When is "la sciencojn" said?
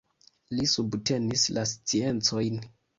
1.59-2.63